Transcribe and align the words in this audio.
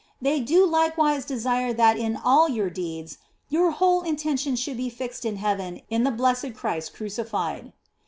They 0.19 0.39
do 0.39 0.65
likewise 0.65 1.25
desire 1.25 1.73
that 1.73 1.95
in 1.95 2.15
all 2.17 2.49
your 2.49 2.71
deeds 2.71 3.19
your 3.49 3.69
whole 3.69 4.01
intention 4.01 4.55
should 4.55 4.77
be 4.77 4.89
fixed 4.89 5.25
in 5.25 5.35
heaven 5.35 5.81
in 5.91 6.03
the 6.05 6.09
blessed 6.09 6.55
Christ 6.55 6.95
Crucified. 6.95 7.71